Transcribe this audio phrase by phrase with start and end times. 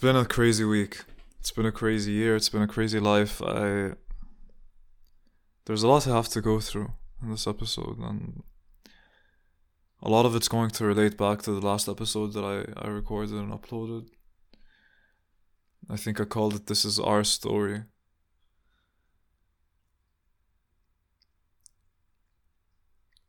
[0.00, 1.02] been a crazy week.
[1.38, 2.34] It's been a crazy year.
[2.34, 3.42] It's been a crazy life.
[3.42, 3.92] I
[5.66, 6.92] there's a lot I have to go through
[7.22, 8.42] in this episode, and
[10.02, 12.88] a lot of it's going to relate back to the last episode that I, I
[12.88, 14.08] recorded and uploaded.
[15.88, 17.82] I think I called it This Is Our Story.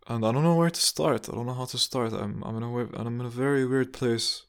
[0.07, 1.29] And I don't know where to start.
[1.29, 2.13] I don't know how to start.
[2.13, 4.45] I'm I'm in a I'm in a very weird place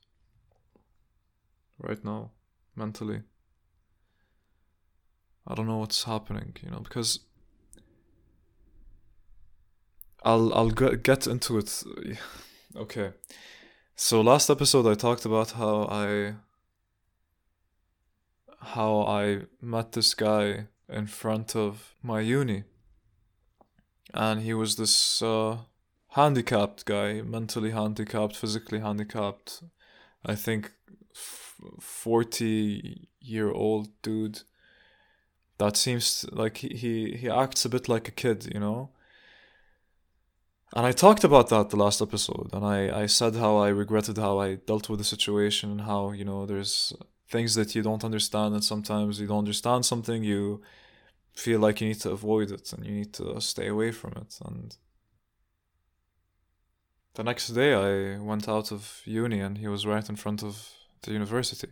[1.82, 2.30] right now,
[2.76, 3.22] mentally.
[5.46, 7.20] I don't know what's happening, you know, because
[10.24, 11.82] I'll I'll get get into it.
[12.74, 13.12] Okay.
[13.96, 16.36] So last episode I talked about how I
[18.60, 22.64] how I met this guy in front of my uni.
[24.14, 25.58] And he was this uh,
[26.10, 29.62] handicapped guy, mentally handicapped, physically handicapped.
[30.24, 30.72] I think
[31.80, 34.42] 40 year old dude
[35.58, 38.91] that seems like he, he he acts a bit like a kid you know?
[40.74, 44.18] And i talked about that the last episode and i i said how i regretted
[44.18, 46.92] how i dealt with the situation and how you know there's
[47.28, 50.62] things that you don't understand and sometimes you don't understand something you
[51.34, 54.38] feel like you need to avoid it and you need to stay away from it.
[54.44, 54.77] And
[57.14, 60.68] the next day i went out of uni and he was right in front of
[61.03, 61.69] the university.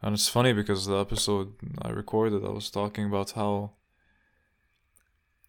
[0.00, 3.72] And it's funny because the episode I recorded, I was talking about how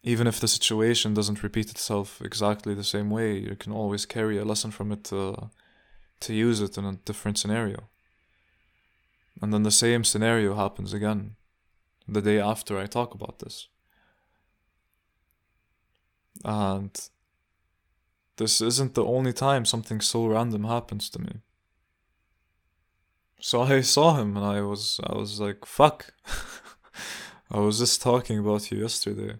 [0.02, 4.38] even if the situation doesn't repeat itself exactly the same way, you can always carry
[4.38, 5.50] a lesson from it to,
[6.20, 7.88] to use it in a different scenario.
[9.40, 11.36] And then the same scenario happens again
[12.08, 13.68] the day after I talk about this.
[16.44, 16.90] And
[18.40, 21.32] this isn't the only time something so random happens to me.
[23.38, 26.14] So I saw him and I was I was like, fuck.
[27.50, 29.34] I was just talking about you yesterday.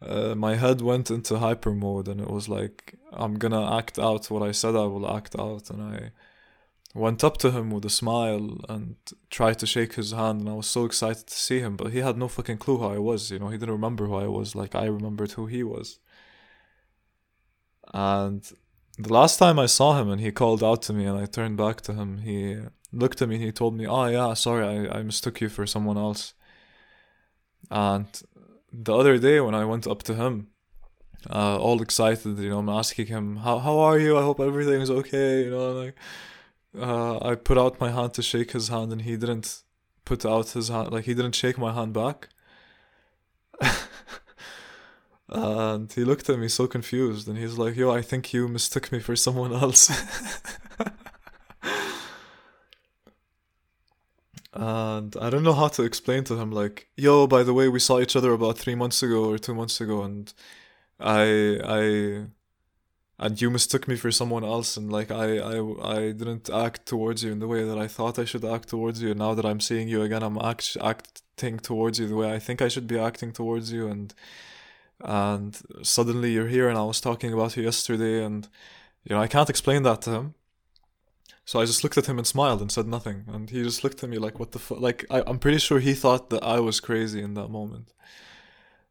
[0.00, 4.30] Uh, my head went into hyper mode and it was like I'm gonna act out
[4.30, 6.12] what I said I will act out and I
[6.94, 8.96] went up to him with a smile and
[9.28, 11.98] tried to shake his hand and I was so excited to see him but he
[11.98, 14.54] had no fucking clue who I was you know he didn't remember who I was
[14.54, 15.98] like I remembered who he was
[17.94, 18.42] and
[18.98, 21.56] the last time I saw him and he called out to me and I turned
[21.56, 22.58] back to him, he
[22.92, 25.64] looked at me and he told me, Oh, yeah, sorry, I, I mistook you for
[25.64, 26.34] someone else.
[27.70, 28.06] And
[28.72, 30.48] the other day when I went up to him,
[31.30, 34.18] uh, all excited, you know, I'm asking him, How, how are you?
[34.18, 35.94] I hope everything's okay, you know, like,
[36.76, 39.62] uh, I put out my hand to shake his hand and he didn't
[40.04, 42.28] put out his hand, like, he didn't shake my hand back.
[45.28, 48.92] And he looked at me so confused and he's like, Yo, I think you mistook
[48.92, 49.90] me for someone else.
[54.52, 57.80] and I don't know how to explain to him, like, Yo, by the way, we
[57.80, 60.32] saw each other about three months ago or two months ago, and
[61.00, 62.26] I, I,
[63.18, 67.24] and you mistook me for someone else, and like, I, I, I didn't act towards
[67.24, 69.10] you in the way that I thought I should act towards you.
[69.10, 72.38] And now that I'm seeing you again, I'm act- acting towards you the way I
[72.38, 74.12] think I should be acting towards you, and
[75.04, 78.48] and suddenly you're here and I was talking about you yesterday and
[79.04, 80.34] you know I can't explain that to him.
[81.46, 84.02] So I just looked at him and smiled and said nothing, and he just looked
[84.02, 86.58] at me like, "What the fuck?" Like I, I'm pretty sure he thought that I
[86.60, 87.92] was crazy in that moment.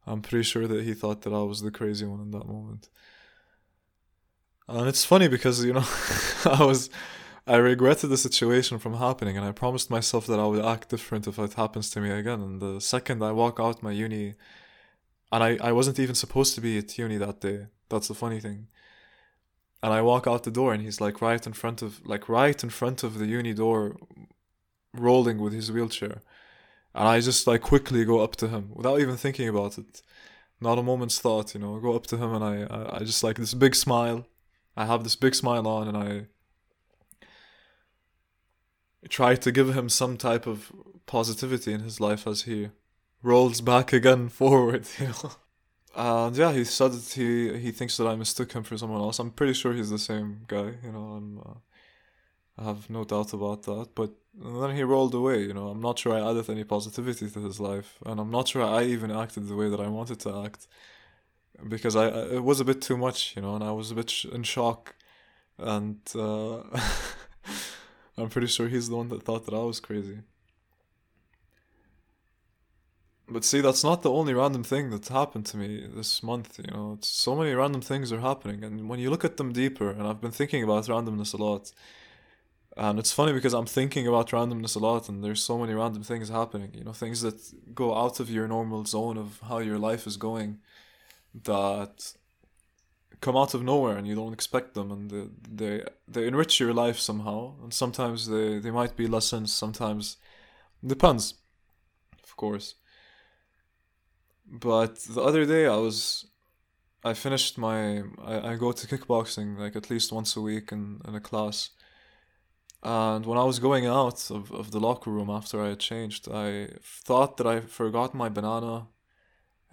[0.05, 2.89] I'm pretty sure that he thought that I was the crazy one in that moment.
[4.67, 5.85] And it's funny because you know,
[6.45, 6.91] I was,
[7.47, 11.27] I regretted the situation from happening, and I promised myself that I would act different
[11.27, 12.41] if it happens to me again.
[12.41, 14.35] And the second I walk out my uni
[15.33, 17.65] and I, I wasn't even supposed to be at uni that day.
[17.89, 18.67] That's the funny thing.
[19.81, 22.63] And I walk out the door and he's like right in front of like right
[22.63, 23.97] in front of the uni door
[24.93, 26.21] rolling with his wheelchair.
[26.93, 30.03] And I just like quickly go up to him without even thinking about it.
[30.61, 32.99] Not a moment's thought, you know, I go up to him and I, I, I
[32.99, 34.27] just like this big smile.
[34.77, 36.25] I have this big smile on and I
[39.09, 40.71] try to give him some type of
[41.07, 42.69] positivity in his life as he
[43.23, 45.31] rolls back again forward, you know.
[45.95, 49.19] And yeah, he said that he he thinks that I mistook him for someone else.
[49.19, 51.05] I'm pretty sure he's the same guy, you know.
[51.17, 51.53] I'm, uh,
[52.57, 53.89] I have no doubt about that.
[53.95, 55.69] But then he rolled away, you know.
[55.69, 58.83] I'm not sure I added any positivity to his life, and I'm not sure I
[58.83, 60.67] even acted the way that I wanted to act,
[61.67, 64.09] because I, it was a bit too much, you know, and I was a bit
[64.09, 64.95] sh- in shock,
[65.59, 66.61] and uh,
[68.17, 70.19] I'm pretty sure he's the one that thought that I was crazy.
[73.33, 75.69] But see, that's not the only random thing that's happened to me
[75.99, 76.93] this month, you know.
[76.97, 80.03] It's, so many random things are happening, and when you look at them deeper, and
[80.07, 81.65] I've been thinking about randomness a lot,
[82.75, 86.01] And it's funny because I'm thinking about randomness a lot, and there's so many random
[86.03, 86.71] things happening.
[86.73, 90.17] You know, things that go out of your normal zone of how your life is
[90.17, 90.59] going,
[91.43, 92.13] that
[93.21, 96.73] come out of nowhere and you don't expect them, and they they, they enrich your
[96.73, 97.53] life somehow.
[97.61, 99.53] And sometimes they they might be lessons.
[99.53, 100.17] Sometimes
[100.85, 101.35] depends,
[102.23, 102.75] of course.
[104.53, 106.27] But the other day I was
[107.03, 111.01] I finished my I, I go to kickboxing like at least once a week in,
[111.07, 111.71] in a class.
[112.83, 116.27] And when I was going out of, of the locker room after I had changed,
[116.29, 118.87] I thought that I forgot my banana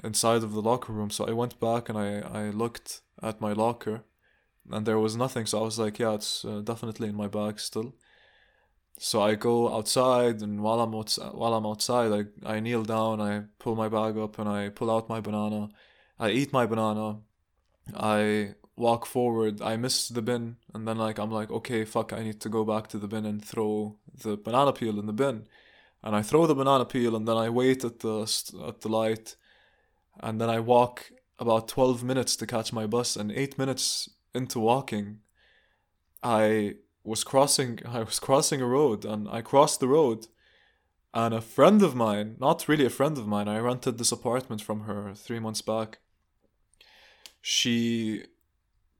[0.02, 1.10] inside of the locker room.
[1.10, 4.04] So I went back and I, I looked at my locker
[4.70, 5.44] and there was nothing.
[5.46, 7.94] So I was like, yeah, it's uh, definitely in my bag still.
[9.02, 13.18] So I go outside, and while I'm outside, while I'm outside, I, I kneel down,
[13.18, 15.70] I pull my bag up, and I pull out my banana.
[16.18, 17.20] I eat my banana.
[17.96, 19.62] I walk forward.
[19.62, 22.62] I miss the bin, and then like I'm like, okay, fuck, I need to go
[22.62, 25.46] back to the bin and throw the banana peel in the bin.
[26.02, 28.22] And I throw the banana peel, and then I wait at the
[28.68, 29.34] at the light,
[30.22, 33.16] and then I walk about twelve minutes to catch my bus.
[33.16, 35.20] And eight minutes into walking,
[36.22, 36.74] I
[37.04, 40.26] was crossing I was crossing a road and I crossed the road
[41.12, 44.62] and a friend of mine, not really a friend of mine, I rented this apartment
[44.62, 45.98] from her 3 months back.
[47.40, 48.26] She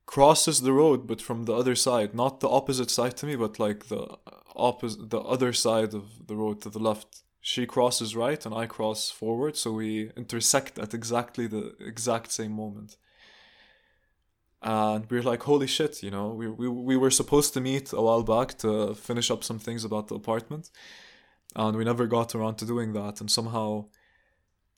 [0.07, 3.61] crosses the road but from the other side, not the opposite side to me, but
[3.61, 4.19] like the
[4.57, 7.23] opposite the other side of the road to the left.
[7.41, 12.53] She crosses right and I cross forward, so we intersect at exactly the exact same
[12.53, 12.97] moment
[14.63, 17.93] and we are like holy shit you know we, we, we were supposed to meet
[17.93, 20.71] a while back to finish up some things about the apartment.
[21.57, 23.21] And we never got around to doing that.
[23.21, 23.87] And somehow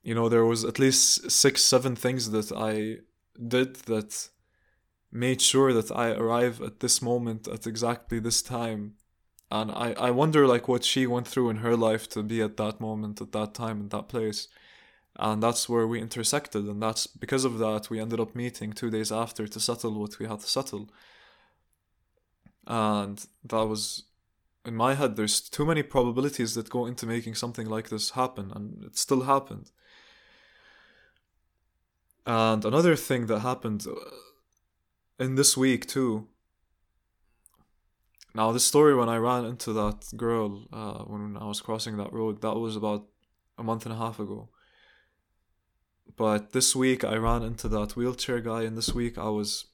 [0.02, 2.96] you know there was at least six seven things that i
[3.56, 4.28] did that
[5.10, 8.94] made sure that i arrive at this moment at exactly this time.
[9.50, 12.56] And i i wonder like what she went through in her life to be at
[12.56, 14.48] that moment at that time in that place
[15.22, 18.90] and that's where we intersected and that's because of that we ended up meeting two
[18.90, 20.90] days after to settle what we had to settle.
[22.66, 24.02] And that was
[24.66, 28.50] in my head there's too many probabilities that go into making something like this happen
[28.52, 29.70] and it still happened.
[32.26, 33.94] And another thing that happened uh,
[35.24, 36.26] in this week too
[38.34, 42.12] now this story when i ran into that girl uh, when i was crossing that
[42.12, 43.06] road that was about
[43.58, 44.48] a month and a half ago
[46.16, 49.66] but this week I ran into that wheelchair guy, and this week I was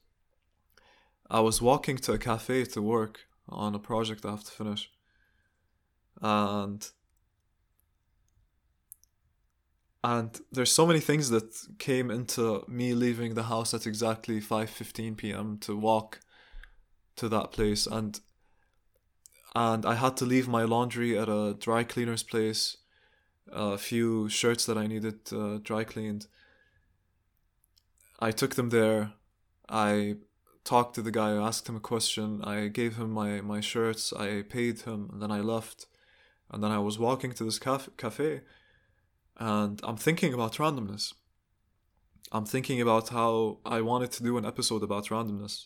[1.29, 4.89] I was walking to a cafe to work on a project I have to finish,
[6.21, 6.89] and
[10.03, 15.17] and there's so many things that came into me leaving the house at exactly 5:15
[15.17, 15.57] p.m.
[15.59, 16.19] to walk
[17.17, 18.21] to that place and
[19.55, 22.77] and I had to leave my laundry at a dry cleaner's place
[23.51, 26.27] a few shirts that I needed uh, dry cleaned.
[28.19, 29.13] I took them there.
[29.67, 30.15] I
[30.63, 34.13] talked to the guy, I asked him a question, I gave him my, my shirts,
[34.13, 35.87] I paid him, and then I left.
[36.51, 38.41] And then I was walking to this caf- cafe,
[39.37, 41.13] and I'm thinking about randomness.
[42.31, 45.65] I'm thinking about how I wanted to do an episode about randomness.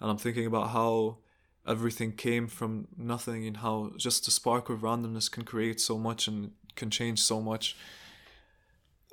[0.00, 1.18] And I'm thinking about how
[1.66, 6.26] everything came from nothing and how just a spark of randomness can create so much
[6.28, 7.76] and can change so much.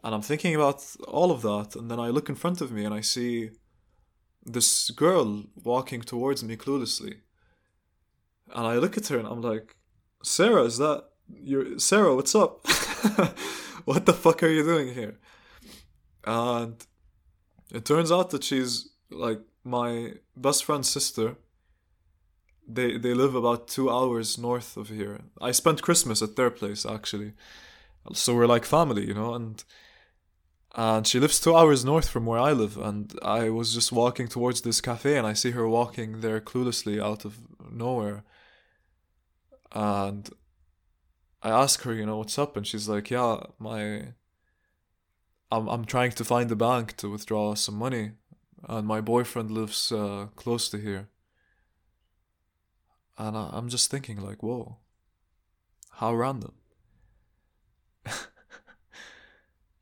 [0.04, 2.86] And I'm thinking about all of that, and then I look in front of me
[2.86, 3.52] and I see
[4.46, 7.16] this girl walking towards me cluelessly.
[8.56, 9.76] And I look at her and I'm like,
[10.24, 12.66] Sarah, is that your Sarah, what's up?
[13.86, 15.20] what the fuck are you doing here?
[16.26, 16.84] And
[17.72, 21.36] it turns out that she's like my best friend's sister.
[22.72, 25.22] They they live about two hours north of here.
[25.42, 27.34] I spent Christmas at their place actually.
[28.14, 29.64] So we're like family, you know, and
[30.76, 32.78] and she lives two hours north from where I live.
[32.78, 37.02] And I was just walking towards this cafe, and I see her walking there cluelessly
[37.02, 37.38] out of
[37.72, 38.24] nowhere.
[39.72, 40.30] And
[41.42, 44.14] I ask her, you know, what's up, and she's like, "Yeah, my,
[45.52, 48.12] I'm I'm trying to find a bank to withdraw some money,
[48.68, 51.10] and my boyfriend lives uh, close to here."
[53.20, 54.78] And I, I'm just thinking, like, whoa,
[55.92, 56.54] how random.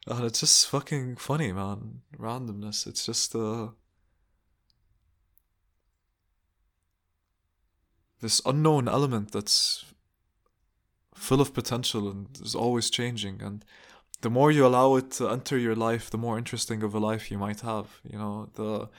[0.09, 2.01] And it's just fucking funny, man.
[2.17, 2.87] Randomness.
[2.87, 3.69] It's just uh
[8.21, 9.85] this unknown element that's
[11.13, 13.63] full of potential and is always changing and
[14.21, 17.29] the more you allow it to enter your life, the more interesting of a life
[17.29, 18.01] you might have.
[18.03, 18.89] You know, the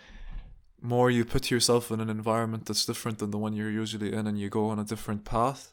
[0.80, 4.26] more you put yourself in an environment that's different than the one you're usually in
[4.26, 5.72] and you go on a different path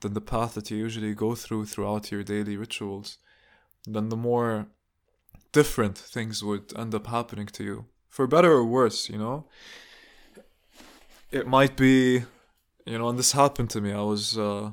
[0.00, 3.18] than the path that you usually go through throughout your daily rituals,
[3.86, 4.66] then the more
[5.52, 7.86] different things would end up happening to you.
[8.08, 9.46] For better or worse, you know?
[11.30, 12.24] It might be,
[12.86, 13.92] you know, and this happened to me.
[13.92, 14.70] I was, uh,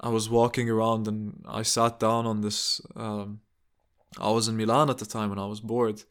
[0.00, 2.80] I was walking around and I sat down on this.
[2.96, 3.40] Um,
[4.18, 6.02] I was in Milan at the time and I was bored.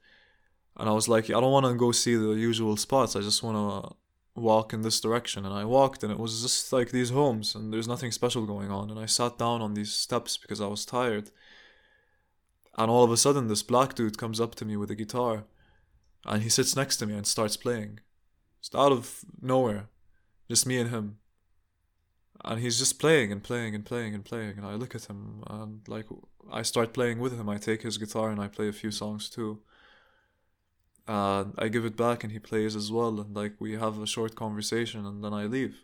[0.78, 3.16] And I was like, I don't want to go see the usual spots.
[3.16, 3.96] I just want to
[4.40, 5.46] walk in this direction.
[5.46, 8.72] And I walked and it was just like these homes and there's nothing special going
[8.72, 8.90] on.
[8.90, 11.30] And I sat down on these steps because I was tired.
[12.78, 15.44] And all of a sudden, this black dude comes up to me with a guitar
[16.26, 18.00] and he sits next to me and starts playing.
[18.62, 19.90] Just out of nowhere.
[20.50, 21.18] Just me and him
[22.44, 25.44] and he's just playing and playing and playing and playing and i look at him
[25.48, 26.06] and like
[26.52, 29.30] i start playing with him i take his guitar and i play a few songs
[29.30, 29.60] too
[31.08, 33.20] and i give it back and he plays as well.
[33.20, 35.76] And like we have a short conversation and then i leave.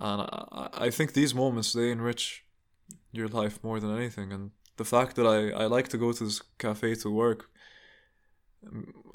[0.00, 2.44] And i, I think these moments they enrich
[3.12, 4.32] your life more than anything.
[4.32, 7.50] And the fact that i, I like to go to this cafe to work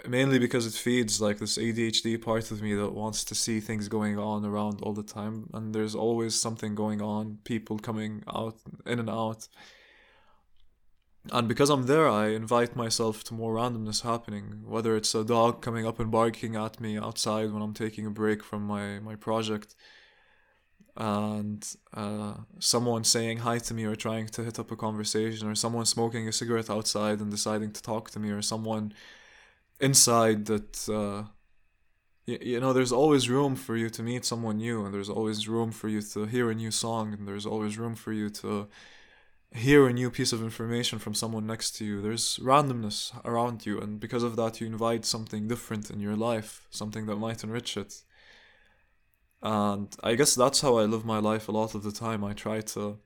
[0.08, 3.88] mainly because it feeds like this ADHD part of me that wants to see things
[3.88, 5.50] going on around all the time.
[5.54, 9.48] And there's always something going on people coming out in and out
[11.32, 15.62] and because I'm there I invite myself to more randomness happening whether it's a dog
[15.62, 19.16] coming up and barking at me outside when I'm taking a break from my my
[19.16, 19.76] project
[21.00, 25.56] and uh, someone saying hi to me or trying to hit up a conversation or
[25.56, 28.94] someone smoking a cigarette outside and deciding to talk to me or someone
[29.80, 31.24] inside that uh,
[32.26, 35.48] you, you know there's always room for you to meet someone new and there's always
[35.48, 38.68] room for you to hear a new song and there's always room for you to
[39.51, 43.79] hear a new piece of information from someone next to you there's randomness around you
[43.79, 47.75] and because of that you invite something different in your life something that might enrich
[47.75, 48.03] it.
[49.41, 52.24] And i guess that's how i live my life a lot of the time.
[52.24, 53.00] I try to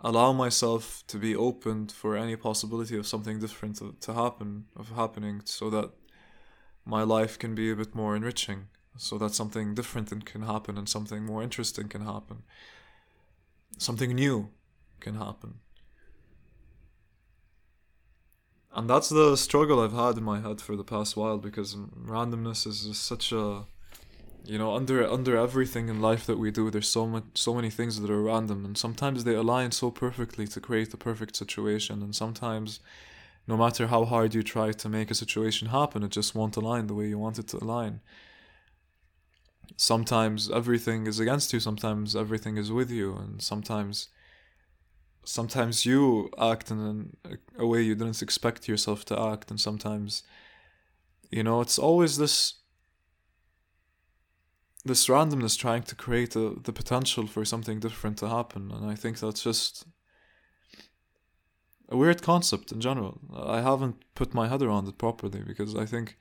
[0.00, 4.90] allow myself to be open for any possibility of something different to, to happen of
[4.90, 5.90] happening so that
[6.84, 8.66] my life can be a bit more enriching
[8.96, 12.42] so that something different can happen and something more interesting can happen.
[13.78, 14.50] Something new
[15.02, 15.60] can happen.
[18.74, 22.66] And that's the struggle i've had in my head for the past while because randomness
[22.66, 23.66] is just such a
[24.44, 27.70] you know under under everything in life that we do there's so much so many
[27.70, 32.02] things that are random and sometimes they align so perfectly to create the perfect situation
[32.02, 32.80] and sometimes
[33.46, 36.86] no matter how hard you try to make a situation happen it just won't align
[36.86, 38.00] the way you want it to align.
[39.76, 44.08] Sometimes everything is against you sometimes everything is with you and sometimes
[45.24, 47.16] sometimes you act in
[47.58, 50.22] a way you didn't expect yourself to act and sometimes
[51.30, 52.54] you know it's always this
[54.84, 58.94] this randomness trying to create a, the potential for something different to happen and i
[58.94, 59.86] think that's just
[61.88, 63.20] a weird concept in general.
[63.36, 66.16] I haven't put my head around it properly because i think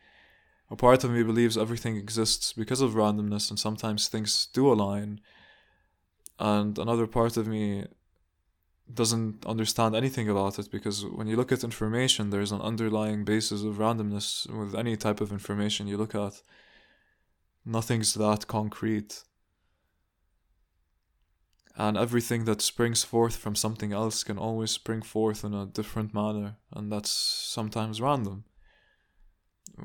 [0.70, 5.22] a part of me believes everything exists because of randomness and sometimes things do align
[6.39, 7.86] and another part of me
[8.93, 13.63] doesn't understand anything about it because when you look at information there's an underlying basis
[13.63, 16.41] of randomness with any type of information you look at
[17.65, 19.24] nothing's that concrete.
[21.77, 26.13] And everything that springs forth from something else can always spring forth in a different
[26.13, 28.43] manner, and that's sometimes random.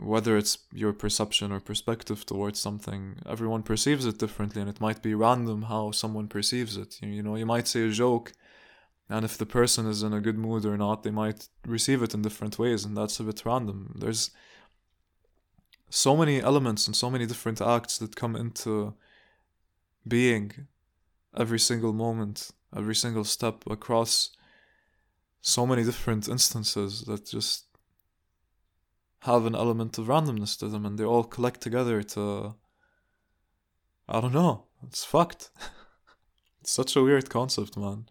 [0.03, 5.01] Whether it's your perception or perspective towards something, everyone perceives it differently, and it might
[5.01, 7.01] be random how someone perceives it.
[7.01, 8.33] You, know, you might say a joke,
[9.09, 12.15] and if the person is in a good mood or not, they might receive it
[12.15, 13.95] in different ways, and that's a bit random.
[13.99, 14.31] There's
[15.89, 18.95] so many elements and so many different acts that come into
[20.07, 20.67] being
[21.37, 24.31] every single moment, every single step across
[25.41, 27.67] so many different instances that just
[29.21, 32.55] have an element of randomness to them and they all collect together to
[34.09, 34.65] I don't know.
[34.87, 35.51] It's fucked.
[36.61, 38.07] it's such a weird concept, man.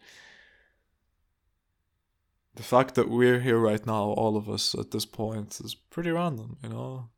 [2.55, 6.11] The fact that we're here right now, all of us at this point, is pretty
[6.11, 7.09] random, you know?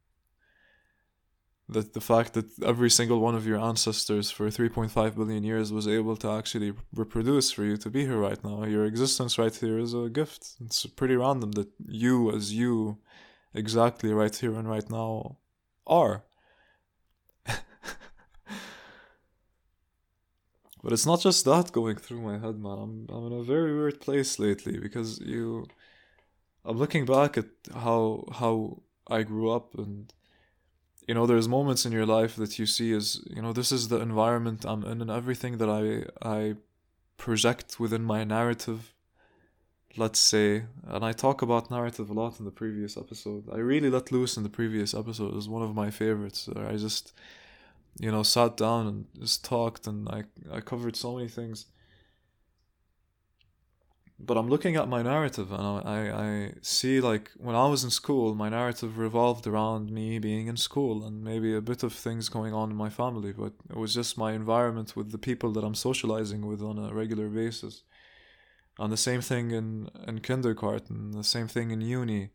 [1.69, 5.87] that the fact that every single one of your ancestors for 3.5 billion years was
[5.87, 8.63] able to actually reproduce for you to be here right now.
[8.63, 10.55] Your existence right here is a gift.
[10.63, 12.99] It's pretty random that you, as you,
[13.53, 15.37] exactly right here and right now,
[15.85, 16.23] are.
[17.45, 17.61] but
[20.83, 22.77] it's not just that going through my head, man.
[22.79, 25.67] I'm I'm in a very weird place lately because you.
[26.65, 30.13] I'm looking back at how how I grew up and
[31.07, 33.87] you know there's moments in your life that you see as you know this is
[33.87, 36.55] the environment I'm in and everything that I I
[37.17, 38.93] project within my narrative
[39.95, 43.89] let's say and I talk about narrative a lot in the previous episode I really
[43.89, 47.13] let loose in the previous episode it was one of my favorites I just
[47.99, 51.67] you know sat down and just talked and I I covered so many things
[54.19, 57.91] but I'm looking at my narrative and I, I see like when I was in
[57.91, 62.27] school, my narrative revolved around me being in school and maybe a bit of things
[62.27, 65.63] going on in my family, but it was just my environment with the people that
[65.63, 67.83] I'm socializing with on a regular basis.
[68.79, 72.31] And the same thing in, in kindergarten, the same thing in uni.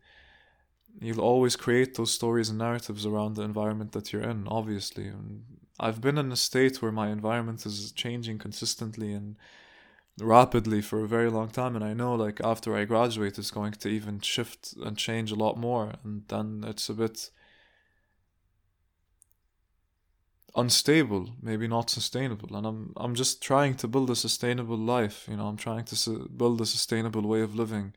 [0.99, 5.07] You'll always create those stories and narratives around the environment that you're in, obviously.
[5.07, 5.43] And
[5.79, 9.35] I've been in a state where my environment is changing consistently and
[10.19, 11.75] rapidly for a very long time.
[11.75, 15.35] And i know like after i graduate it's going to even shift and change a
[15.35, 15.93] lot more.
[16.03, 17.31] And then it's a bit
[20.55, 22.55] unstable maybe not sustainable.
[22.55, 25.95] And i'm i'm just trying to build a sustainable life you know i'm trying to
[25.95, 27.93] su- build a sustainable way of living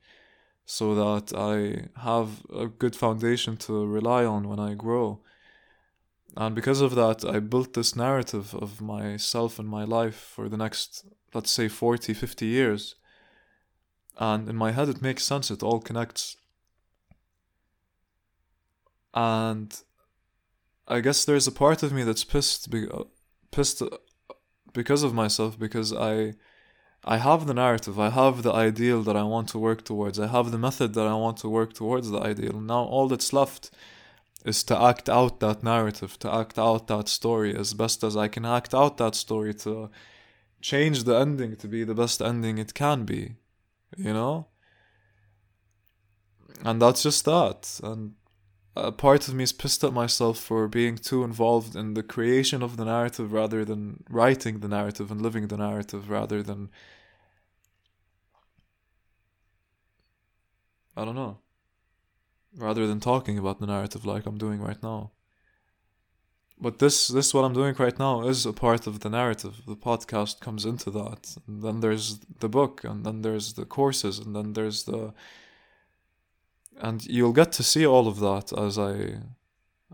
[0.66, 5.20] so that i have a good foundation to rely on when i grow
[6.37, 10.56] and because of that i built this narrative of myself and my life for the
[10.56, 11.06] next
[11.37, 12.94] let's say 40, 50 years.
[14.18, 16.37] And in my head, it makes sense, it all connects.
[19.12, 19.78] And
[20.88, 23.04] I guess there's a part of me that's pissed, be- uh,
[23.50, 23.88] pissed uh,
[24.73, 26.35] because of myself, because I.
[27.08, 30.26] I have the narrative, I have the ideal that I want to work towards, I
[30.26, 32.60] have the method that I want to work towards the ideal.
[32.60, 33.70] Now all that's left
[34.44, 38.26] is to act out that narrative, to act out that story as best as I
[38.26, 39.88] can act out that story to
[40.60, 43.36] change the ending to be the best ending it can be,
[43.96, 44.48] you know?
[46.64, 47.78] And that's just that.
[47.84, 48.14] And
[48.75, 52.64] a part of me is pissed at myself for being too involved in the creation
[52.64, 56.68] of the narrative rather than writing the narrative and living the narrative rather than.
[60.97, 61.39] I don't know.
[62.56, 65.13] Rather than talking about the narrative like I'm doing right now
[66.59, 69.63] but this this what I'm doing right now is a part of the narrative.
[69.67, 71.37] The podcast comes into that.
[71.47, 75.13] And then there's the book and then there's the courses and then there's the
[76.80, 79.21] and you'll get to see all of that as I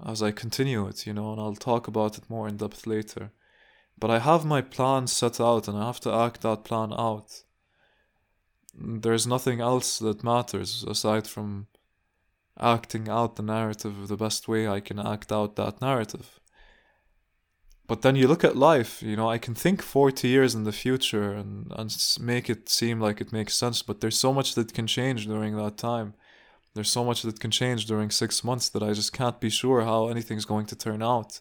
[0.06, 3.32] as I continue it, you know, and I'll talk about it more in depth later.
[3.98, 7.42] But I have my plan set out and I have to act that plan out.
[8.74, 11.66] There's nothing else that matters aside from
[12.58, 16.40] acting out the narrative the best way I can act out that narrative.
[17.86, 20.72] But then you look at life, you know, I can think 40 years in the
[20.72, 24.72] future and, and make it seem like it makes sense, but there's so much that
[24.72, 26.14] can change during that time.
[26.74, 29.82] There's so much that can change during six months that I just can't be sure
[29.82, 31.40] how anything's going to turn out.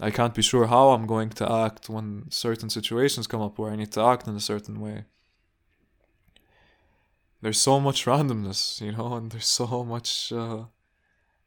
[0.00, 3.70] I can't be sure how I'm going to act when certain situations come up where
[3.70, 5.04] I need to act in a certain way.
[7.42, 10.32] There's so much randomness, you know, and there's so much.
[10.32, 10.64] Uh,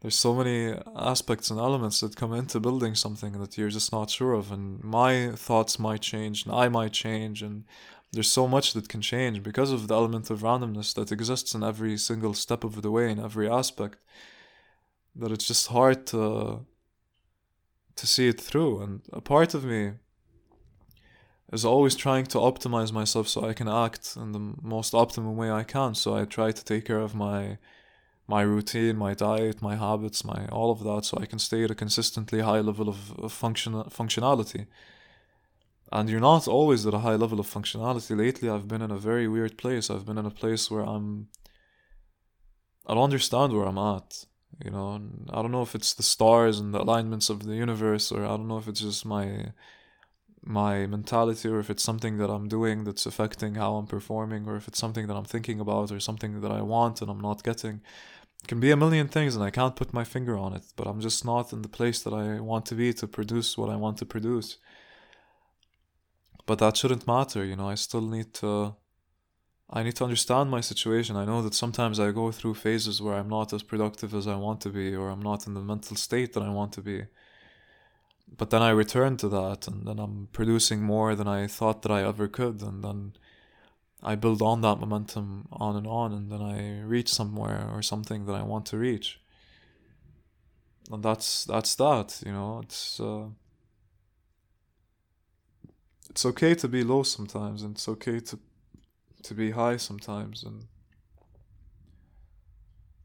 [0.01, 4.11] there's so many aspects and elements that come into building something that you're just not
[4.11, 7.63] sure of and my thoughts might change and i might change and
[8.11, 11.63] there's so much that can change because of the element of randomness that exists in
[11.63, 13.97] every single step of the way in every aspect
[15.15, 16.63] that it's just hard to
[17.95, 19.93] to see it through and a part of me
[21.55, 25.49] is always trying to optimize myself so I can act in the most optimum way
[25.49, 27.57] I can so I try to take care of my
[28.27, 31.71] my routine, my diet, my habits, my all of that, so I can stay at
[31.71, 34.65] a consistently high level of, of function functionality.
[35.91, 38.17] And you're not always at a high level of functionality.
[38.17, 39.89] Lately, I've been in a very weird place.
[39.89, 41.27] I've been in a place where I'm.
[42.87, 44.25] I don't understand where I'm at.
[44.63, 48.11] You know, I don't know if it's the stars and the alignments of the universe,
[48.11, 49.51] or I don't know if it's just my
[50.45, 54.55] my mentality or if it's something that I'm doing that's affecting how I'm performing or
[54.55, 57.43] if it's something that I'm thinking about or something that I want and I'm not
[57.43, 57.81] getting.
[58.43, 60.85] It can be a million things and I can't put my finger on it, but
[60.87, 63.75] I'm just not in the place that I want to be to produce what I
[63.75, 64.57] want to produce.
[66.45, 68.75] But that shouldn't matter, you know, I still need to
[69.67, 71.15] I need to understand my situation.
[71.15, 74.35] I know that sometimes I go through phases where I'm not as productive as I
[74.35, 77.05] want to be or I'm not in the mental state that I want to be
[78.37, 81.91] but then I return to that, and then I'm producing more than I thought that
[81.91, 83.13] I ever could, and then
[84.03, 88.25] I build on that momentum on and on, and then I reach somewhere or something
[88.25, 89.19] that I want to reach.
[90.91, 92.59] And that's that's that, you know.
[92.63, 93.29] It's uh,
[96.09, 98.39] it's okay to be low sometimes, and it's okay to
[99.23, 100.65] to be high sometimes, and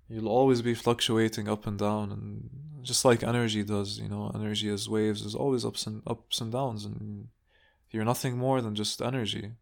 [0.08, 2.50] you'll always be fluctuating up and down and
[2.82, 6.52] just like energy does you know energy as waves is always ups and ups and
[6.52, 7.28] downs and
[7.90, 9.52] you're nothing more than just energy.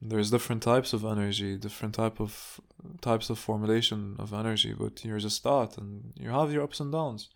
[0.00, 2.60] There's different types of energy different type of
[3.00, 6.92] types of formulation of energy but you're just that and you have your ups and
[6.92, 7.28] downs.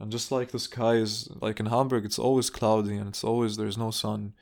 [0.00, 3.56] And just like the sky is like in hamburg it's always cloudy and it's always
[3.56, 4.34] there's no sun.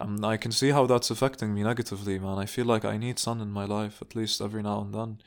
[0.00, 2.38] And i can see how that's affecting me negatively man.
[2.38, 5.18] I feel like i need sun in my life at least every now and then.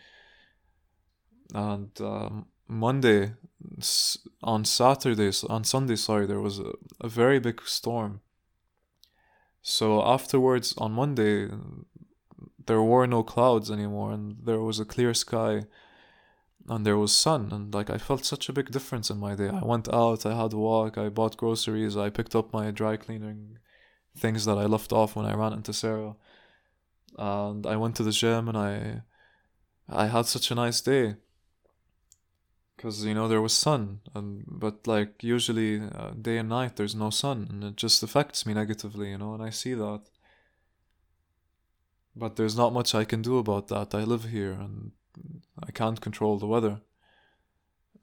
[1.54, 3.34] And um, Monday,
[4.44, 8.22] on Saturday, on Sunday, sorry, there was a, a very big storm.
[9.62, 11.50] So afterwards, on Monday,
[12.66, 15.64] there were no clouds anymore, and there was a clear sky,
[16.68, 19.50] and there was sun, and like I felt such a big difference in my day.
[19.50, 22.98] I went out, I had a walk, I bought groceries, I picked up my dry
[22.98, 23.60] cleaning
[24.18, 26.16] things that I left off when I ran into Sarah,
[27.18, 29.02] and I went to the gym, and I,
[29.90, 31.16] I had such a nice day
[32.78, 36.96] because you know there was sun and but like usually uh, day and night there's
[36.96, 40.02] no sun and it just affects me negatively you know and i see that.
[42.16, 43.94] But there's not much i can do about that.
[43.94, 44.92] I live here and
[45.68, 46.82] i can't control the weather.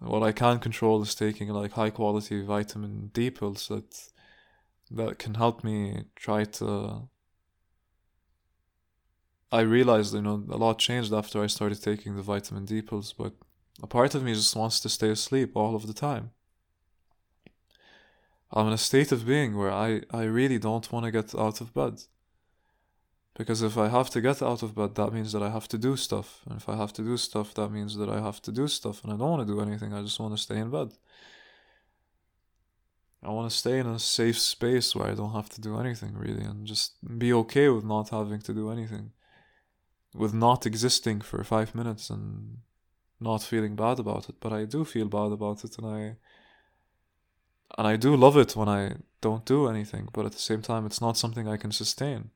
[0.01, 3.91] What i can control is taking like high quality vitamin d pills that
[4.91, 7.09] that can help me try to
[9.51, 13.13] i realized you know a lot changed after i started taking the vitamin d pills
[13.13, 13.33] but
[13.83, 16.31] a part of me just wants to stay asleep all of the time.
[18.53, 21.61] I'm in a state of being where I, I really don't want to get out
[21.61, 22.03] of bed.
[23.37, 25.79] Because if I have to get out of bed, that means that I have to
[25.79, 26.43] do stuff.
[26.49, 29.03] And if I have to do stuff, that means that I have to do stuff.
[29.03, 30.93] And I don't want to do anything, I just want to stay in bed.
[33.25, 36.15] I want to stay in a safe space where I don't have to do anything
[36.15, 39.13] really and just be okay with not having to do anything.
[40.15, 42.59] With not existing for five minutes and
[43.21, 46.17] not feeling bad about it, but I do feel bad about it and I
[47.77, 50.87] and I do love it when I don't do anything, but at the same time
[50.87, 52.31] it's not something I can sustain.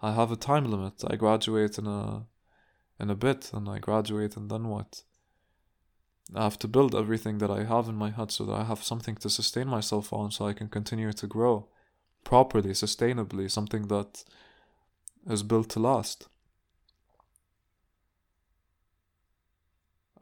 [0.00, 1.04] I have a time limit.
[1.06, 2.26] I graduate in a
[3.00, 5.02] in a bit and I graduate and then what?
[6.34, 8.82] I have to build everything that I have in my head so that I have
[8.82, 11.68] something to sustain myself on so I can continue to grow
[12.24, 14.24] properly, sustainably, something that
[15.28, 16.28] is built to last.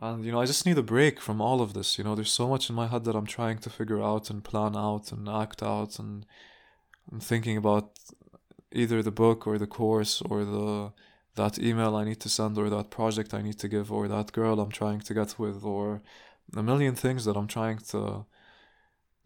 [0.00, 1.98] And you know, I just need a break from all of this.
[1.98, 4.42] You know, there's so much in my head that I'm trying to figure out and
[4.42, 6.24] plan out and act out and
[7.12, 7.98] I'm thinking about
[8.72, 10.92] either the book or the course or the
[11.36, 14.32] that email I need to send or that project I need to give or that
[14.32, 16.02] girl I'm trying to get with or
[16.56, 18.26] a million things that I'm trying to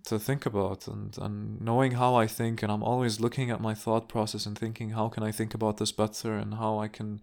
[0.04, 3.74] to think about and and knowing how I think and I'm always looking at my
[3.74, 7.20] thought process and thinking how can I think about this better and how I can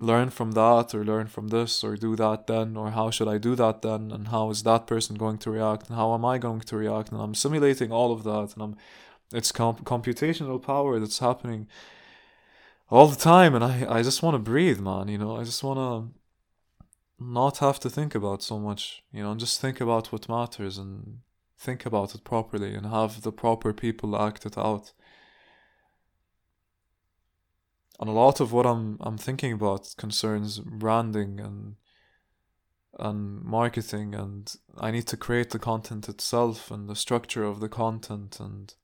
[0.00, 3.38] learn from that or learn from this or do that then or how should I
[3.38, 6.38] do that then and how is that person going to react and how am I
[6.38, 8.76] going to react and I'm simulating all of that and I'm
[9.32, 11.66] it's comp- computational power that's happening
[12.90, 15.36] all the time and I I just want to breathe man you know?
[15.36, 16.14] I just want to
[17.20, 19.32] not have to think about so much you know?
[19.32, 21.18] And just think about what matters and
[21.58, 24.92] think about it properly and have the proper people act it out
[28.00, 31.76] and a lot of what I'm I'm thinking about concerns branding and
[32.98, 37.68] and marketing and I need to create the content itself and the structure of the
[37.68, 38.74] content and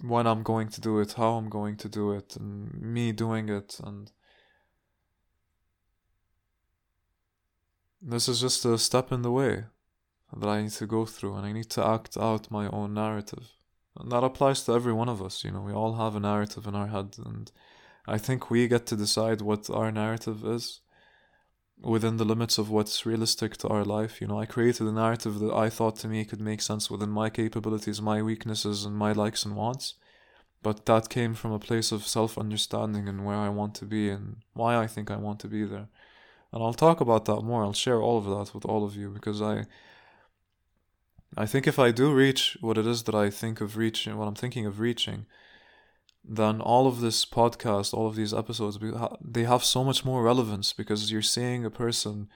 [0.00, 3.48] when I'm going to do it, how I'm going to do it, and me doing
[3.48, 4.10] it and
[8.00, 9.64] this is just a step in the way
[10.36, 13.50] that I need to go through and I need to act out my own narrative.
[13.96, 16.66] And that applies to every one of us, you know, we all have a narrative
[16.66, 17.50] in our head, and
[18.06, 20.80] I think we get to decide what our narrative is
[21.80, 24.20] within the limits of what's realistic to our life.
[24.20, 27.10] You know, I created a narrative that I thought to me could make sense within
[27.10, 29.94] my capabilities, my weaknesses, and my likes and wants.
[30.62, 34.10] But that came from a place of self understanding and where I want to be
[34.10, 35.88] and why I think I want to be there.
[36.52, 37.64] And I'll talk about that more.
[37.64, 39.64] I'll share all of that with all of you because I
[41.36, 44.28] I think if I do reach what it is that I think of reaching, what
[44.28, 45.26] I'm thinking of reaching,
[46.24, 48.78] then all of this podcast, all of these episodes,
[49.20, 52.28] they have so much more relevance because you're seeing a person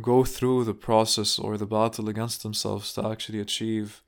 [0.00, 4.02] go through the process or the battle against themselves to actually achieve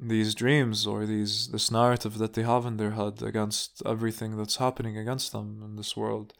[0.00, 4.56] these dreams or these this narrative that they have in their head against everything that's
[4.56, 6.32] happening against them in this world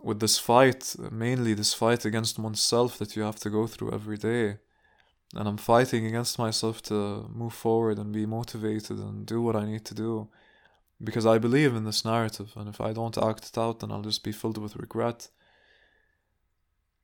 [0.00, 4.16] with this fight, mainly this fight against oneself that you have to go through every
[4.16, 4.58] day.
[5.34, 9.66] And I'm fighting against myself to move forward and be motivated and do what I
[9.66, 10.28] need to do
[11.02, 14.02] because I believe in this narrative, and if I don't act it out, then I'll
[14.02, 15.28] just be filled with regret.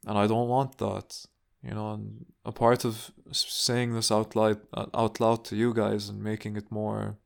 [0.06, 1.26] And I don't want that,
[1.62, 1.92] you know.
[1.92, 6.22] And a part of saying this out loud, uh, out loud to you guys, and
[6.22, 7.16] making it more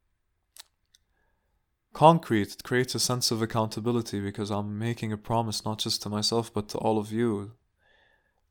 [1.92, 6.09] concrete, it creates a sense of accountability because I'm making a promise not just to
[6.09, 7.53] myself but to all of you.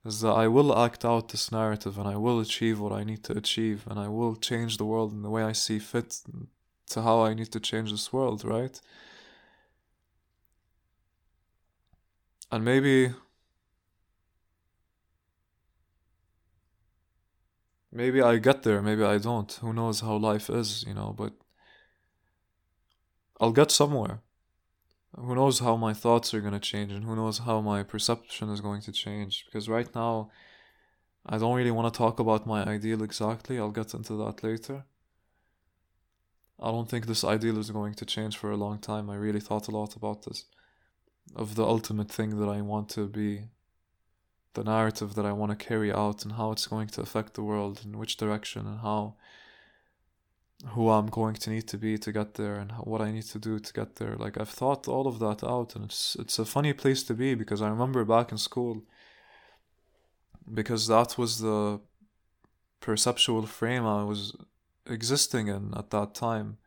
[0.06, 3.24] Is that I will act out this narrative and I will achieve what I need
[3.26, 6.22] to achieve and I will change the world in the way I see fit
[6.92, 8.80] to how I need to change this world, right?
[12.52, 13.14] And maybe
[17.92, 19.52] maybe I get there, maybe I don't.
[19.62, 21.34] Who knows how life is, you know, but
[23.40, 24.22] I'll get somewhere.
[25.16, 28.50] Who knows how my thoughts are going to change and who knows how my perception
[28.50, 30.30] is going to change because right now
[31.26, 33.58] I don't really want to talk about my ideal exactly.
[33.58, 34.86] I'll get into that later.
[36.60, 39.10] I don't think this ideal is going to change for a long time.
[39.10, 40.46] I really thought a lot about this.
[41.36, 43.50] Of the ultimate thing that I want to be,
[44.54, 47.44] the narrative that I want to carry out, and how it's going to affect the
[47.44, 49.16] world, in which direction, and how,
[50.66, 53.40] who I'm going to need to be to get there, and what I need to
[53.40, 54.16] do to get there.
[54.16, 57.36] Like, I've thought all of that out, and it's, it's a funny place to be
[57.36, 58.82] because I remember back in school,
[60.52, 61.80] because that was the
[62.80, 64.36] perceptual frame I was
[64.90, 66.58] existing in at that time.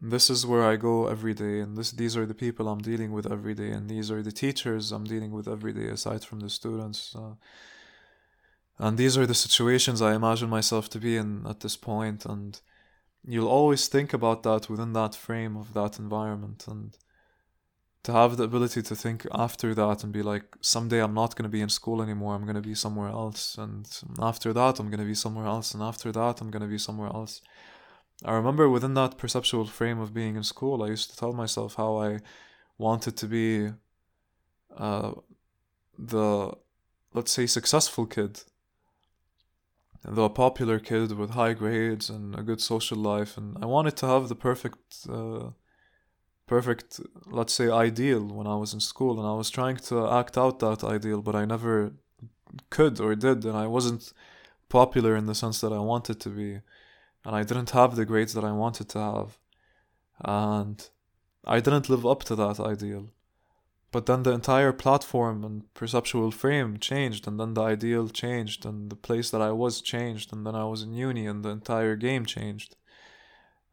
[0.00, 3.12] This is where I go every day, and this these are the people I'm dealing
[3.12, 6.40] with every day, and these are the teachers I'm dealing with every day, aside from
[6.40, 7.14] the students.
[7.14, 7.34] Uh,
[8.78, 12.60] and these are the situations I imagine myself to be in at this point, and
[13.24, 16.96] you'll always think about that within that frame of that environment, and
[18.02, 21.44] to have the ability to think after that and be like, someday I'm not going
[21.44, 23.56] to be in school anymore, I'm going to be somewhere else.
[23.56, 25.72] And after that, I'm going to be somewhere else.
[25.72, 27.40] And after that, I'm going to be somewhere else.
[28.24, 31.76] I remember within that perceptual frame of being in school, I used to tell myself
[31.76, 32.18] how I
[32.76, 33.70] wanted to be
[34.76, 35.12] uh,
[35.96, 36.52] the,
[37.14, 38.42] let's say, successful kid.
[40.04, 43.36] The popular kid with high grades and a good social life.
[43.36, 45.06] And I wanted to have the perfect.
[45.08, 45.50] Uh,
[46.46, 50.36] perfect, let's say, ideal when I was in school, and I was trying to act
[50.36, 51.92] out that ideal, but I never
[52.68, 54.12] could or did, and I wasn't
[54.68, 56.60] popular in the sense that I wanted to be,
[57.24, 59.38] and I didn't have the grades that I wanted to have,
[60.20, 60.88] and
[61.46, 63.04] I didn't live up to that ideal.
[63.92, 68.90] But then the entire platform and perceptual frame changed, and then the ideal changed, and
[68.90, 71.94] the place that I was changed, and then I was in uni, and the entire
[71.96, 72.76] game changed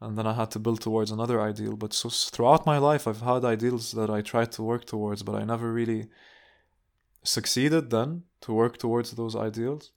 [0.02, 1.76] and then I had to build towards another ideal.
[1.76, 5.36] But so throughout my life, I've had ideals that I tried to work towards, but
[5.36, 6.08] I never really
[7.24, 9.92] succeeded then to work towards those ideals.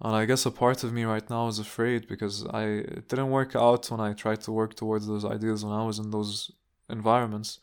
[0.00, 2.64] And I guess a part of me right now is afraid because I
[2.98, 5.98] it didn't work out when I tried to work towards those ideals when I was
[5.98, 6.52] in those
[6.88, 7.58] environments.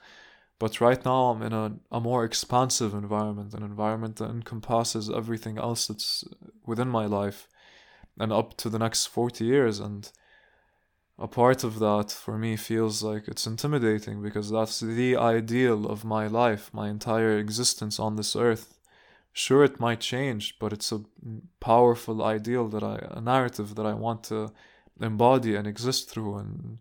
[0.59, 5.57] But right now I'm in a, a more expansive environment, an environment that encompasses everything
[5.57, 6.23] else that's
[6.65, 7.47] within my life
[8.19, 9.79] and up to the next 40 years.
[9.79, 10.09] And
[11.17, 16.05] a part of that for me feels like it's intimidating because that's the ideal of
[16.05, 18.79] my life, my entire existence on this earth.
[19.31, 21.01] Sure, it might change, but it's a
[21.59, 24.53] powerful ideal that I, a narrative that I want to
[25.01, 26.79] embody and exist through and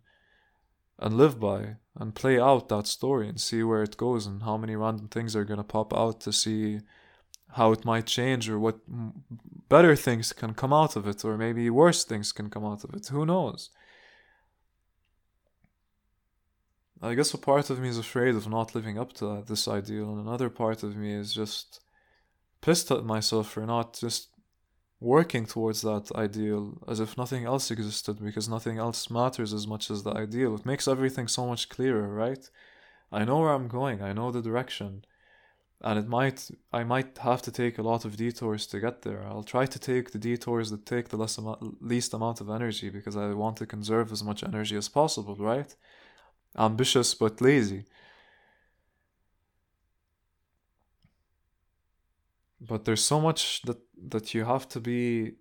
[0.98, 4.56] and live by and play out that story and see where it goes and how
[4.56, 6.80] many random things are gonna pop out to see
[7.52, 8.78] how it might change or what
[9.68, 12.94] better things can come out of it or maybe worse things can come out of
[12.94, 13.06] it.
[13.08, 13.70] Who knows?
[17.02, 19.66] I guess a part of me is afraid of not living up to that, this
[19.66, 21.80] ideal, and another part of me is just
[22.60, 24.28] pissed at myself for not just
[25.02, 29.90] working towards that ideal as if nothing else existed because nothing else matters as much
[29.90, 30.54] as the ideal.
[30.54, 32.48] It makes everything so much clearer, right?
[33.10, 35.04] I know where I'm going, I know the direction.
[35.84, 39.22] And it might I might have to take a lot of detours to get there.
[39.26, 41.38] I'll try to take the detours that take the less
[41.80, 45.74] least amount of energy because I want to conserve as much energy as possible, right?
[46.56, 47.84] ambitious but lazy.
[52.64, 55.32] But there's so much that that you have to be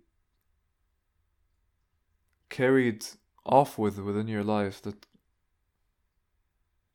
[2.48, 3.06] carried
[3.46, 5.06] off with within your life that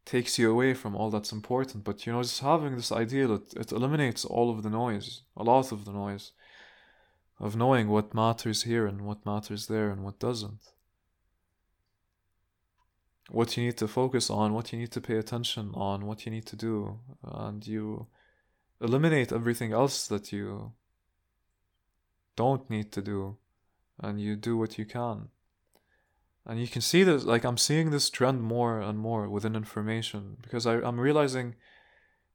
[0.05, 1.83] takes you away from all that's important.
[1.83, 5.43] But you know, just having this ideal, it, it eliminates all of the noise, a
[5.43, 6.31] lot of the noise
[7.39, 10.73] of knowing what matters here and what matters there and what doesn't
[13.29, 16.31] what you need to focus on, what you need to pay attention on, what you
[16.31, 18.07] need to do, and you
[18.81, 20.73] eliminate everything else that you
[22.35, 23.37] don't need to do,
[23.99, 25.29] and you do what you can.
[26.47, 30.37] and you can see this like i'm seeing this trend more and more within information
[30.41, 31.55] because I, i'm realizing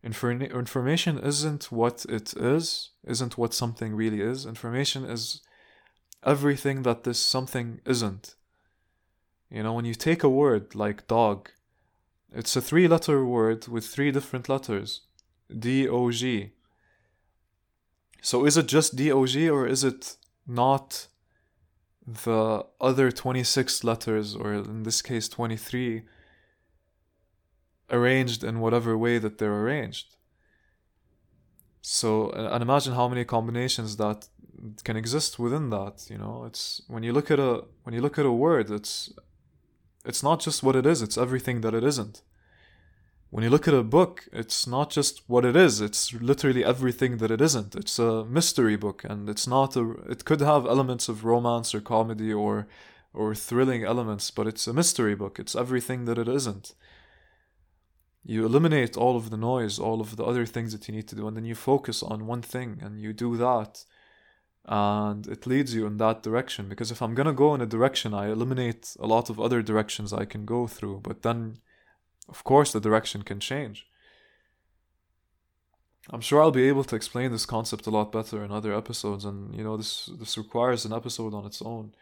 [0.05, 4.47] infor- information isn't what it is isn't what something really is.
[4.47, 5.41] Information is
[6.25, 8.35] everything that this something isn't.
[9.51, 11.51] You know when you take a word like dog
[12.35, 15.03] it's a three letter word with three different letters
[15.59, 16.53] d-o-g
[18.21, 21.09] so is it just dog or is it not
[22.07, 26.03] the other 26 letters, or in this case 23,
[27.91, 30.17] arranged in whatever way that they're arranged.
[31.81, 34.29] So, and imagine how many combinations that
[34.85, 36.07] can exist within that.
[36.09, 39.13] You know, it's when you look at a when you look at a word, it's
[40.05, 42.23] it's not just what it is; it's everything that it isn't
[43.33, 47.17] when you look at a book, it's not just what it is, it's literally everything
[47.17, 47.75] that it isn't.
[47.75, 51.81] It's a mystery book and it's not a it could have elements of romance or
[51.81, 52.67] comedy or
[53.15, 55.39] or thrilling elements, but it's a mystery book.
[55.39, 56.75] It's everything that it isn't.
[58.23, 61.17] You eliminate all of the noise, all of the other things that you need to
[61.17, 63.87] do, and then you focus on one thing and you do that.
[64.67, 66.69] And it leads you in that direction.
[66.69, 70.13] Because if I'm gonna go in a direction, I eliminate a lot of other directions
[70.13, 71.01] I can go through.
[71.03, 71.61] But then
[72.29, 73.87] of course, the direction can change.
[76.11, 79.25] I'm sure I'll be able to explain this concept a lot better in other episodes,
[79.25, 81.95] and you know this this requires an episode on its own.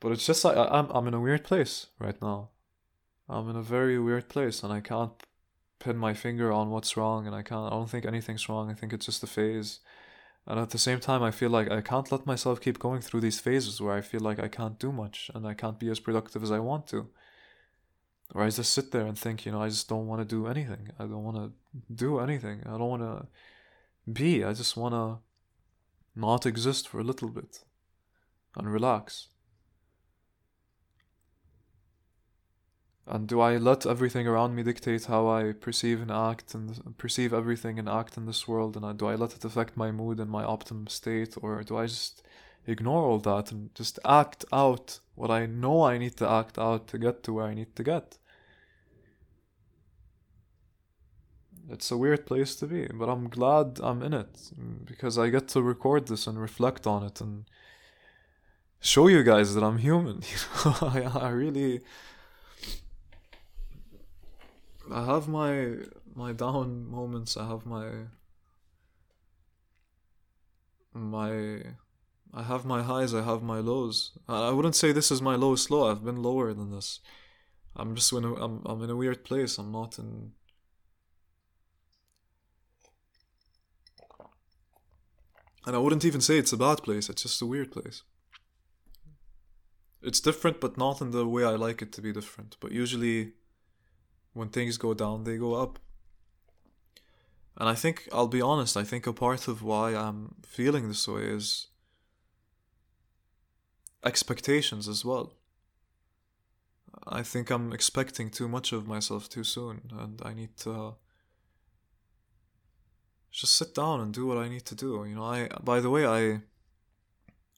[0.00, 2.50] But it's just like I'm I'm in a weird place right now.
[3.28, 5.12] I'm in a very weird place, and I can't
[5.78, 7.72] pin my finger on what's wrong, and I can't.
[7.72, 8.70] I don't think anything's wrong.
[8.70, 9.78] I think it's just a phase,
[10.46, 13.20] and at the same time, I feel like I can't let myself keep going through
[13.20, 16.00] these phases where I feel like I can't do much and I can't be as
[16.00, 17.08] productive as I want to.
[18.34, 20.46] Or I just sit there and think, you know, I just don't want to do
[20.46, 20.88] anything.
[20.98, 21.52] I don't want to
[21.94, 22.62] do anything.
[22.64, 23.26] I don't want to
[24.10, 24.42] be.
[24.42, 25.18] I just want to
[26.18, 27.60] not exist for a little bit
[28.56, 29.28] and relax.
[33.06, 37.34] And do I let everything around me dictate how I perceive and act and perceive
[37.34, 38.76] everything and act in this world?
[38.76, 41.34] And do I let it affect my mood and my optimum state?
[41.42, 42.22] Or do I just
[42.66, 46.86] ignore all that and just act out what I know I need to act out
[46.88, 48.18] to get to where I need to get?
[51.70, 54.50] It's a weird place to be, but I'm glad I'm in it
[54.84, 57.44] because I get to record this and reflect on it and
[58.80, 60.22] show you guys that I'm human.
[60.64, 61.82] I, I really
[64.90, 65.76] I have my
[66.14, 67.36] my down moments.
[67.36, 67.88] I have my
[70.92, 71.62] my
[72.34, 73.14] I have my highs.
[73.14, 74.12] I have my lows.
[74.28, 75.90] I wouldn't say this is my lowest low.
[75.90, 77.00] I've been lower than this.
[77.76, 79.58] I'm just in a, I'm I'm in a weird place.
[79.58, 80.32] I'm not in
[85.64, 88.02] And I wouldn't even say it's a bad place, it's just a weird place.
[90.02, 92.56] It's different, but not in the way I like it to be different.
[92.60, 93.34] But usually,
[94.32, 95.78] when things go down, they go up.
[97.56, 101.06] And I think, I'll be honest, I think a part of why I'm feeling this
[101.06, 101.68] way is
[104.04, 105.34] expectations as well.
[107.06, 110.94] I think I'm expecting too much of myself too soon, and I need to
[113.32, 115.04] just sit down and do what I need to do.
[115.04, 116.42] You know, I by the way, I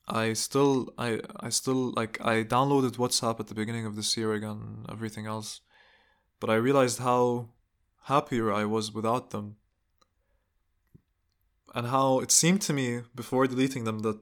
[0.07, 4.33] I still I I still like I downloaded WhatsApp at the beginning of this year
[4.33, 5.61] again, everything else.
[6.39, 7.49] But I realized how
[8.03, 9.57] happier I was without them.
[11.73, 14.19] And how it seemed to me before deleting them that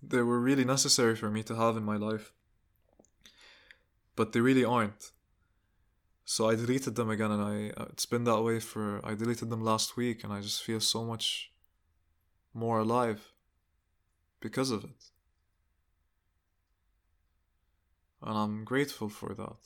[0.00, 2.32] they were really necessary for me to have in my life.
[4.14, 5.10] But they really aren't.
[6.30, 9.48] So I deleted them again, and I uh, it's been that way for I deleted
[9.48, 11.50] them last week, and I just feel so much
[12.52, 13.32] more alive
[14.38, 15.02] because of it.
[18.20, 19.60] And I'm grateful for that.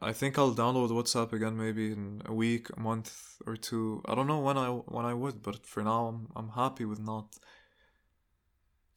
[0.00, 4.02] I think I'll download WhatsApp again maybe in a week, a month or two.
[4.06, 7.00] I don't know when I when I would, but for now I'm I'm happy with
[7.00, 7.28] not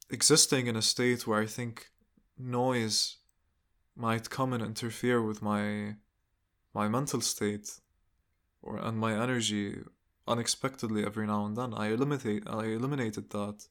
[0.08, 1.90] existing in a state where I think
[2.38, 3.16] noise
[3.96, 5.96] might come and interfere with my
[6.74, 7.80] my mental state
[8.62, 9.78] or and my energy
[10.26, 11.74] unexpectedly every now and then.
[11.74, 13.66] I eliminate I eliminated that.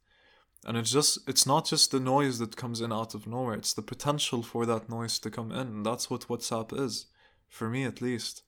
[0.66, 3.74] And it's just it's not just the noise that comes in out of nowhere, it's
[3.74, 5.82] the potential for that noise to come in.
[5.82, 7.08] That's what WhatsApp is,
[7.48, 8.44] for me at least.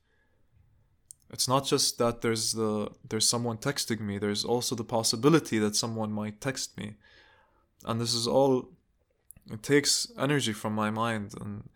[1.31, 5.75] It's not just that there's the there's someone texting me, there's also the possibility that
[5.75, 6.97] someone might text me.
[7.83, 8.69] And this is all
[9.51, 11.69] it takes energy from my mind and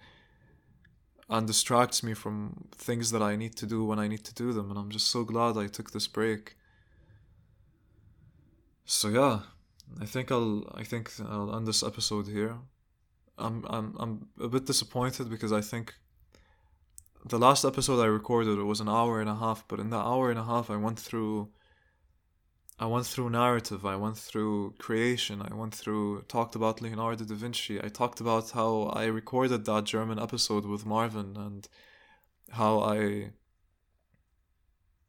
[1.30, 4.54] and distracts me from things that I need to do when I need to do
[4.54, 6.56] them and I'm just so glad I took this break.
[8.86, 9.40] So yeah,
[10.02, 12.56] I think I'll I think I'll end this episode here.
[13.38, 15.96] I'm I'm I'm a bit disappointed because I think
[17.26, 20.06] the last episode I recorded it was an hour and a half, but in that
[20.06, 21.50] hour and a half I went through
[22.80, 27.34] I went through narrative, I went through creation, I went through talked about Leonardo da
[27.34, 31.68] Vinci, I talked about how I recorded that German episode with Marvin and
[32.52, 33.32] how I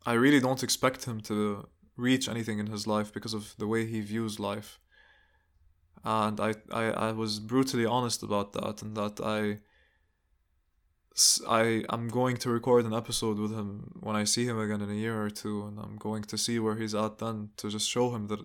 [0.06, 3.84] I really don't expect him to reach anything in his life because of the way
[3.84, 4.80] he views life.
[6.04, 9.58] And I, I, I was brutally honest about that and that I
[11.48, 13.68] I I'm going to record an episode with him
[14.00, 16.58] when I see him again in a year or two, and I'm going to see
[16.58, 18.40] where he's at then to just show him that,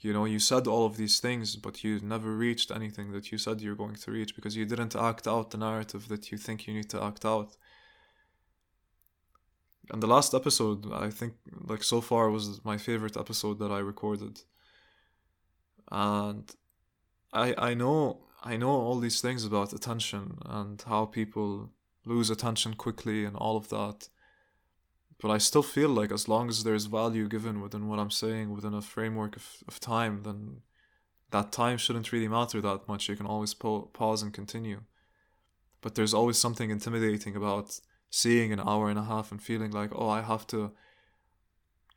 [0.00, 3.38] you know, you said all of these things, but you never reached anything that you
[3.38, 6.66] said you're going to reach because you didn't act out the narrative that you think
[6.66, 7.56] you need to act out.
[9.90, 11.34] And the last episode, I think,
[11.72, 14.40] like so far, was my favorite episode that I recorded.
[15.90, 16.50] And
[17.32, 21.70] I I know I know all these things about attention and how people
[22.06, 24.08] lose attention quickly and all of that.
[25.20, 28.54] But I still feel like as long as there's value given within what I'm saying
[28.54, 30.62] within a framework of, of time, then
[31.30, 33.08] that time shouldn't really matter that much.
[33.08, 34.80] You can always po- pause and continue.
[35.82, 37.78] But there's always something intimidating about
[38.08, 40.72] seeing an hour and a half and feeling like, oh, I have to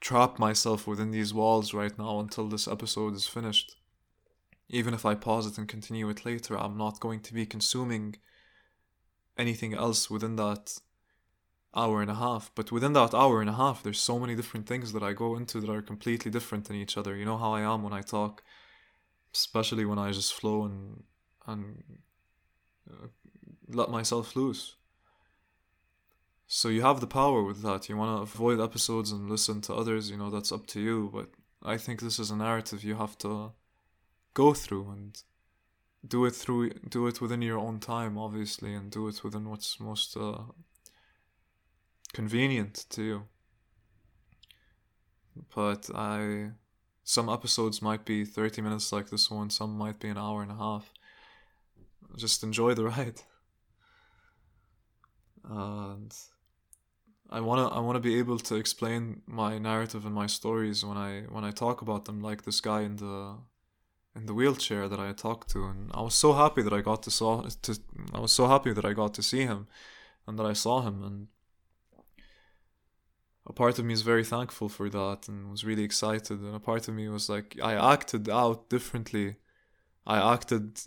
[0.02, 3.78] trap myself within these walls right now until this episode is finished
[4.70, 8.16] even if I pause it and continue it later, I'm not going to be consuming
[9.38, 10.80] anything else within that
[11.76, 12.52] hour and a half.
[12.56, 15.36] But within that hour and a half, there's so many different things that I go
[15.36, 17.16] into that are completely different than each other.
[17.16, 18.44] You know how I am when I talk,
[19.34, 21.04] especially when I just flow and
[21.46, 21.84] and
[22.90, 23.08] uh,
[23.68, 24.76] let myself loose.
[26.48, 27.90] So you have the power with that.
[27.90, 31.10] You want to avoid episodes and listen to others, you know, that's up to you.
[31.12, 31.30] But
[31.64, 33.54] I think this is a narrative you have to
[34.34, 35.24] go through and
[36.06, 39.80] do it through do it within your own time obviously and do it within what's
[39.80, 40.40] most uh,
[42.14, 43.24] convenient to you.
[45.56, 46.52] But i
[47.06, 50.52] some episodes might be 30 minutes like this one some might be an hour and
[50.52, 50.92] a half.
[52.16, 53.22] Just enjoy the ride.
[55.44, 56.14] And
[57.30, 60.86] i want to i want to be able to explain my narrative and my stories
[60.86, 63.38] when i when i talk about them like this guy in the
[64.16, 67.04] in the wheelchair that I talked to, and I was so happy that I got
[67.04, 67.78] to saw to.
[68.14, 69.68] I was so happy that I got to see him,
[70.28, 71.28] and that I saw him, and
[73.46, 76.60] a part of me is very thankful for that, and was really excited, and a
[76.60, 79.36] part of me was like, I acted out differently.
[80.06, 80.80] I acted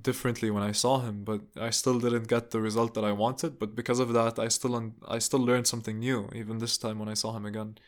[0.00, 3.58] differently when I saw him, but I still didn't get the result that I wanted.
[3.58, 6.98] But because of that, I still un- I still learned something new, even this time
[6.98, 7.78] when I saw him again.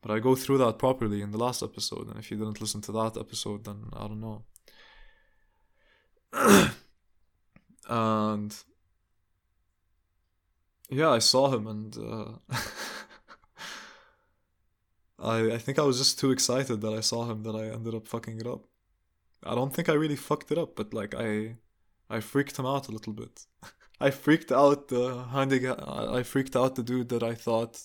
[0.00, 2.80] But I go through that properly in the last episode, and if you didn't listen
[2.82, 4.44] to that episode, then I don't know.
[7.88, 8.54] and
[10.90, 12.32] yeah, I saw him, and uh,
[15.18, 17.94] I I think I was just too excited that I saw him that I ended
[17.94, 18.66] up fucking it up.
[19.42, 21.56] I don't think I really fucked it up, but like I
[22.08, 23.46] I freaked him out a little bit.
[24.00, 25.80] I freaked out the handicap.
[25.86, 27.80] I freaked out the dude that I thought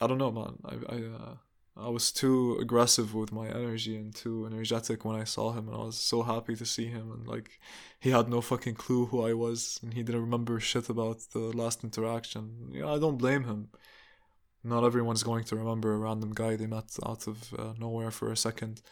[0.00, 0.58] I don't know, man.
[0.64, 1.36] I I uh,
[1.78, 5.76] I was too aggressive with my energy and too energetic when I saw him, and
[5.76, 7.12] I was so happy to see him.
[7.12, 7.60] And like,
[8.00, 11.38] he had no fucking clue who I was, and he didn't remember shit about the
[11.38, 12.70] last interaction.
[12.72, 13.68] Yeah, I don't blame him.
[14.64, 18.32] Not everyone's going to remember a random guy they met out of uh, nowhere for
[18.32, 18.82] a second.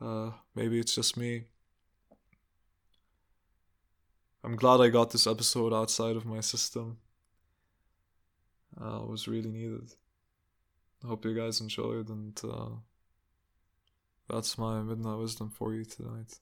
[0.00, 1.44] Uh, maybe it's just me.
[4.44, 6.98] I'm glad I got this episode outside of my system
[8.80, 9.94] uh, was really needed.
[11.06, 12.70] Hope you guys enjoyed, and uh,
[14.28, 16.38] that's my midnight wisdom for you tonight.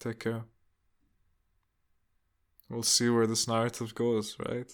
[0.00, 0.44] Take care.
[2.68, 4.70] We'll see where this narrative goes, right?